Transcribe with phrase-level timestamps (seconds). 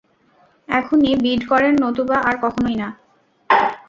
[0.69, 2.87] এখনি বিড করেন নতুবা আর কখনোই না।